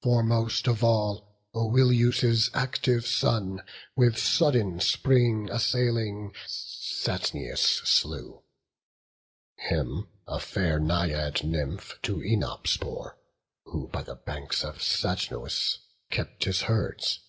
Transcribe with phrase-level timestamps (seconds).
[0.00, 3.60] Foremost of all, Oileus' active son,
[3.94, 8.44] With sudden spring assailing, Satnius slew:
[9.58, 13.18] Him a fair Naiad nymph to Œnops bore,
[13.64, 15.76] Who by the banks of Satnois
[16.10, 17.20] kept his herds.